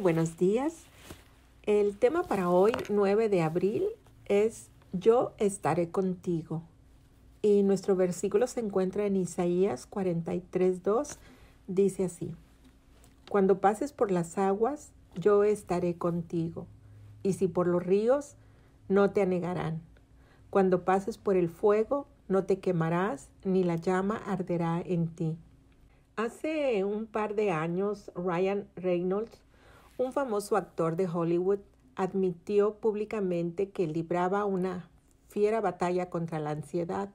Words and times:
buenos 0.00 0.38
días. 0.38 0.84
El 1.64 1.98
tema 1.98 2.22
para 2.22 2.48
hoy, 2.48 2.72
9 2.88 3.28
de 3.28 3.42
abril, 3.42 3.84
es 4.24 4.68
Yo 4.92 5.32
estaré 5.36 5.90
contigo. 5.90 6.62
Y 7.42 7.62
nuestro 7.62 7.96
versículo 7.96 8.46
se 8.46 8.60
encuentra 8.60 9.04
en 9.04 9.16
Isaías 9.16 9.88
43.2. 9.90 11.18
Dice 11.66 12.04
así, 12.04 12.34
Cuando 13.28 13.60
pases 13.60 13.92
por 13.92 14.10
las 14.10 14.38
aguas, 14.38 14.90
yo 15.16 15.44
estaré 15.44 15.94
contigo. 15.94 16.66
Y 17.22 17.34
si 17.34 17.46
por 17.46 17.66
los 17.66 17.84
ríos, 17.84 18.36
no 18.88 19.10
te 19.10 19.20
anegarán. 19.20 19.82
Cuando 20.48 20.84
pases 20.84 21.18
por 21.18 21.36
el 21.36 21.50
fuego, 21.50 22.06
no 22.26 22.44
te 22.44 22.58
quemarás, 22.58 23.28
ni 23.44 23.64
la 23.64 23.76
llama 23.76 24.16
arderá 24.16 24.80
en 24.80 25.08
ti. 25.08 25.36
Hace 26.16 26.84
un 26.84 27.04
par 27.04 27.34
de 27.34 27.50
años, 27.50 28.10
Ryan 28.14 28.66
Reynolds, 28.76 29.40
un 30.00 30.14
famoso 30.14 30.56
actor 30.56 30.96
de 30.96 31.06
Hollywood, 31.06 31.58
admitió 31.94 32.76
públicamente 32.76 33.68
que 33.68 33.86
libraba 33.86 34.46
una 34.46 34.88
fiera 35.28 35.60
batalla 35.60 36.08
contra 36.08 36.38
la 36.38 36.52
ansiedad. 36.52 37.10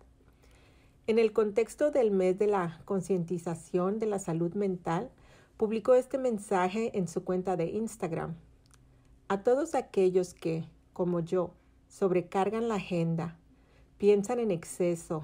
En 1.07 1.17
el 1.17 1.33
contexto 1.33 1.89
del 1.89 2.11
mes 2.11 2.37
de 2.37 2.45
la 2.45 2.79
concientización 2.85 3.97
de 3.97 4.05
la 4.05 4.19
salud 4.19 4.53
mental, 4.53 5.09
publicó 5.57 5.95
este 5.95 6.19
mensaje 6.19 6.95
en 6.95 7.07
su 7.07 7.23
cuenta 7.23 7.57
de 7.57 7.71
Instagram. 7.71 8.35
A 9.29 9.41
todos 9.41 9.73
aquellos 9.73 10.35
que, 10.35 10.65
como 10.93 11.21
yo, 11.21 11.55
sobrecargan 11.87 12.67
la 12.67 12.75
agenda, 12.75 13.35
piensan 13.97 14.37
en 14.37 14.51
exceso, 14.51 15.23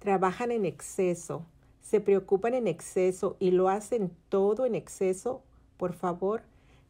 trabajan 0.00 0.50
en 0.50 0.64
exceso, 0.64 1.46
se 1.82 2.00
preocupan 2.00 2.54
en 2.54 2.66
exceso 2.66 3.36
y 3.38 3.52
lo 3.52 3.68
hacen 3.68 4.10
todo 4.28 4.66
en 4.66 4.74
exceso, 4.74 5.44
por 5.76 5.92
favor, 5.92 6.42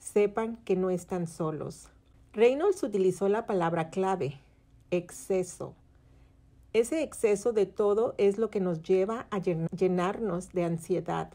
sepan 0.04 0.56
que 0.64 0.76
no 0.76 0.90
están 0.90 1.26
solos. 1.26 1.88
Reynolds 2.32 2.82
utilizó 2.82 3.28
la 3.28 3.46
palabra 3.46 3.90
clave, 3.90 4.38
exceso. 4.90 5.74
Ese 6.72 7.02
exceso 7.02 7.52
de 7.52 7.66
todo 7.66 8.14
es 8.18 8.36
lo 8.38 8.50
que 8.50 8.60
nos 8.60 8.82
lleva 8.82 9.26
a 9.30 9.38
llenarnos 9.38 10.52
de 10.52 10.64
ansiedad, 10.64 11.32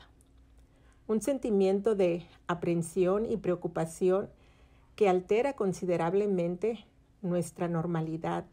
un 1.08 1.22
sentimiento 1.22 1.96
de 1.96 2.26
aprensión 2.48 3.26
y 3.26 3.38
preocupación 3.38 4.30
que 4.96 5.10
altera 5.10 5.54
considerablemente 5.54 6.86
nuestra 7.22 7.68
normalidad 7.68 8.46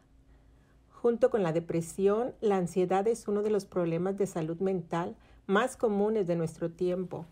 Junto 1.01 1.29
con 1.29 1.43
la 1.43 1.53
depresión, 1.53 2.33
la 2.41 2.57
ansiedad 2.57 3.07
es 3.07 3.27
uno 3.27 3.43
de 3.43 3.51
los 3.51 3.65
problemas 3.65 4.17
de 4.17 4.25
salud 4.25 4.59
mental 4.59 5.15
más 5.45 5.77
comunes 5.77 6.25
de 6.25 6.35
nuestro 6.35 6.71
tiempo. 6.71 7.25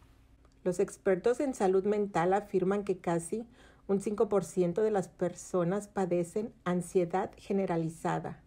Los 0.66 0.80
expertos 0.80 1.42
en 1.42 1.54
salud 1.54 1.86
mental 1.86 2.34
afirman 2.34 2.84
que 2.84 2.98
casi 2.98 3.46
un 3.88 4.02
5% 4.02 4.82
de 4.82 4.90
las 4.90 5.10
personas 5.10 5.88
padecen 5.88 6.52
ansiedad 6.64 7.30
generalizada. 7.38 8.42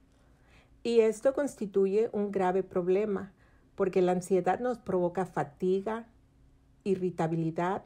Y 0.83 0.98
esto 0.98 1.33
constituye 1.33 2.11
un 2.12 2.33
grave 2.33 2.64
problema, 2.64 3.33
porque 3.77 4.02
la 4.02 4.11
ansiedad 4.11 4.58
nos 4.58 4.78
provoca 4.78 5.27
fatiga, 5.27 6.08
irritabilidad, 6.83 7.84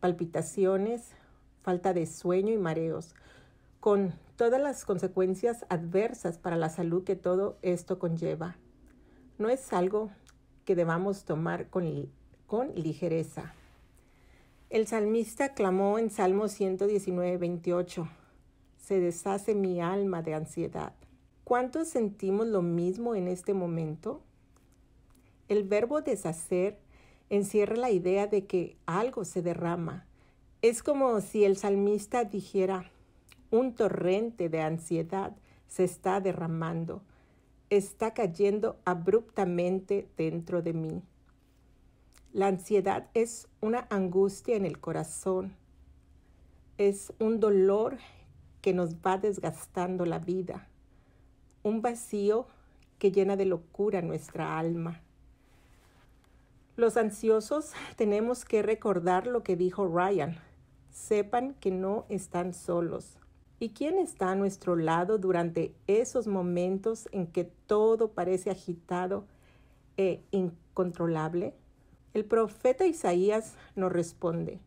palpitaciones, 0.00 1.12
falta 1.62 1.94
de 1.94 2.06
sueño 2.06 2.52
y 2.52 2.58
mareos, 2.58 3.14
con 3.78 4.12
todas 4.34 4.60
las 4.60 4.84
consecuencias 4.84 5.64
adversas 5.68 6.36
para 6.36 6.56
la 6.56 6.68
salud 6.68 7.04
que 7.04 7.14
todo 7.14 7.58
esto 7.62 8.00
conlleva. 8.00 8.56
No 9.38 9.48
es 9.48 9.72
algo 9.72 10.10
que 10.64 10.74
debamos 10.74 11.24
tomar 11.24 11.68
con, 11.68 12.10
con 12.48 12.74
ligereza. 12.74 13.54
El 14.70 14.86
salmista 14.86 15.54
clamó 15.54 15.98
en 15.98 16.10
Salmo 16.10 16.46
119, 16.46 17.38
28, 17.38 18.06
Se 18.76 19.00
deshace 19.00 19.54
mi 19.54 19.80
alma 19.80 20.20
de 20.20 20.34
ansiedad. 20.34 20.92
¿Cuántos 21.42 21.88
sentimos 21.88 22.46
lo 22.46 22.60
mismo 22.60 23.14
en 23.14 23.28
este 23.28 23.54
momento? 23.54 24.20
El 25.48 25.64
verbo 25.64 26.02
deshacer 26.02 26.78
encierra 27.30 27.76
la 27.76 27.90
idea 27.90 28.26
de 28.26 28.44
que 28.44 28.76
algo 28.84 29.24
se 29.24 29.40
derrama. 29.40 30.06
Es 30.60 30.82
como 30.82 31.18
si 31.22 31.44
el 31.44 31.56
salmista 31.56 32.24
dijera, 32.24 32.90
un 33.50 33.74
torrente 33.74 34.50
de 34.50 34.60
ansiedad 34.60 35.34
se 35.66 35.84
está 35.84 36.20
derramando, 36.20 37.00
está 37.70 38.12
cayendo 38.12 38.76
abruptamente 38.84 40.10
dentro 40.18 40.60
de 40.60 40.74
mí. 40.74 41.02
La 42.34 42.48
ansiedad 42.48 43.08
es 43.14 43.48
una 43.62 43.86
angustia 43.88 44.54
en 44.54 44.66
el 44.66 44.78
corazón, 44.78 45.56
es 46.76 47.10
un 47.18 47.40
dolor 47.40 47.96
que 48.60 48.74
nos 48.74 48.96
va 48.96 49.16
desgastando 49.16 50.04
la 50.04 50.18
vida, 50.18 50.68
un 51.62 51.80
vacío 51.80 52.46
que 52.98 53.12
llena 53.12 53.36
de 53.36 53.46
locura 53.46 54.02
nuestra 54.02 54.58
alma. 54.58 55.00
Los 56.76 56.98
ansiosos 56.98 57.72
tenemos 57.96 58.44
que 58.44 58.62
recordar 58.62 59.26
lo 59.26 59.42
que 59.42 59.56
dijo 59.56 59.88
Ryan, 59.88 60.36
sepan 60.90 61.54
que 61.54 61.70
no 61.70 62.04
están 62.10 62.52
solos. 62.52 63.16
¿Y 63.58 63.70
quién 63.70 63.96
está 63.98 64.32
a 64.32 64.36
nuestro 64.36 64.76
lado 64.76 65.16
durante 65.16 65.74
esos 65.86 66.26
momentos 66.26 67.08
en 67.10 67.26
que 67.26 67.44
todo 67.44 68.12
parece 68.12 68.50
agitado 68.50 69.24
e 69.96 70.22
incontrolable? 70.30 71.54
El 72.14 72.24
profeta 72.24 72.86
Isaías 72.86 73.54
nos 73.76 73.92
responde, 73.92 74.60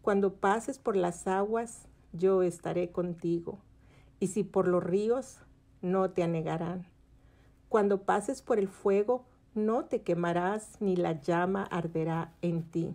Cuando 0.00 0.34
pases 0.34 0.78
por 0.78 0.96
las 0.96 1.26
aguas, 1.26 1.88
yo 2.12 2.42
estaré 2.42 2.90
contigo, 2.90 3.58
y 4.20 4.28
si 4.28 4.44
por 4.44 4.68
los 4.68 4.82
ríos, 4.82 5.38
no 5.80 6.10
te 6.10 6.22
anegarán. 6.22 6.86
Cuando 7.68 8.02
pases 8.02 8.42
por 8.42 8.58
el 8.58 8.68
fuego, 8.68 9.24
no 9.54 9.86
te 9.86 10.02
quemarás, 10.02 10.76
ni 10.80 10.94
la 10.96 11.20
llama 11.20 11.64
arderá 11.64 12.32
en 12.42 12.62
ti. 12.62 12.94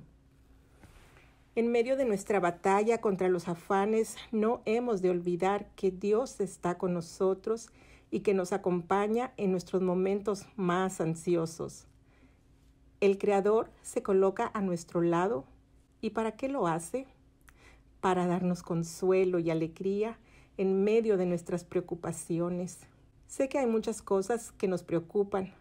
En 1.55 1.71
medio 1.71 1.97
de 1.97 2.05
nuestra 2.05 2.39
batalla 2.39 3.01
contra 3.01 3.29
los 3.29 3.47
afanes, 3.47 4.15
no 4.31 4.61
hemos 4.65 5.01
de 5.01 5.09
olvidar 5.09 5.67
que 5.75 5.91
Dios 5.91 6.39
está 6.39 6.77
con 6.77 6.93
nosotros 6.93 7.69
y 8.11 8.19
que 8.21 8.33
nos 8.33 8.53
acompaña 8.53 9.33
en 9.37 9.51
nuestros 9.51 9.81
momentos 9.81 10.45
más 10.55 11.01
ansiosos. 11.01 11.87
El 12.99 13.17
Creador 13.17 13.69
se 13.81 14.03
coloca 14.03 14.49
a 14.53 14.61
nuestro 14.61 15.01
lado. 15.01 15.45
¿Y 16.01 16.11
para 16.11 16.33
qué 16.33 16.49
lo 16.49 16.67
hace? 16.67 17.07
Para 18.01 18.27
darnos 18.27 18.63
consuelo 18.63 19.39
y 19.39 19.49
alegría 19.49 20.17
en 20.57 20.83
medio 20.83 21.17
de 21.17 21.25
nuestras 21.25 21.63
preocupaciones. 21.63 22.79
Sé 23.27 23.49
que 23.49 23.59
hay 23.59 23.67
muchas 23.67 24.01
cosas 24.01 24.51
que 24.53 24.67
nos 24.67 24.83
preocupan, 24.83 25.53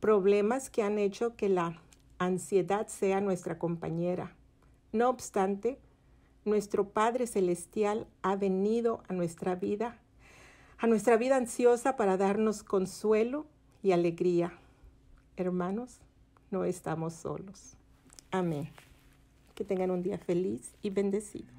problemas 0.00 0.70
que 0.70 0.82
han 0.82 0.98
hecho 0.98 1.36
que 1.36 1.48
la 1.48 1.80
ansiedad 2.18 2.86
sea 2.86 3.20
nuestra 3.20 3.58
compañera 3.58 4.36
no 4.92 5.08
obstante, 5.08 5.78
nuestro 6.44 6.90
Padre 6.90 7.26
Celestial 7.26 8.06
ha 8.20 8.36
venido 8.36 9.02
a 9.08 9.14
nuestra 9.14 9.54
vida, 9.54 9.98
a 10.78 10.86
nuestra 10.86 11.16
vida 11.16 11.36
ansiosa 11.36 11.96
para 11.96 12.18
darnos 12.18 12.62
consuelo 12.62 13.46
y 13.82 13.92
alegría. 13.92 14.52
Hermanos, 15.38 16.00
no 16.52 16.64
estamos 16.64 17.14
solos. 17.14 17.76
Amén. 18.30 18.70
Que 19.54 19.64
tengan 19.64 19.90
un 19.90 20.02
día 20.02 20.18
feliz 20.18 20.74
y 20.82 20.90
bendecido. 20.90 21.52